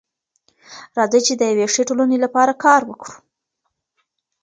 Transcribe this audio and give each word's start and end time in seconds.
راځئ 0.97 1.21
چي 1.27 1.33
د 1.37 1.41
يوې 1.51 1.67
ښې 1.73 1.83
ټولني 1.89 2.17
لپاره 2.25 2.53
کار 2.63 2.81
وکړو. 2.85 3.15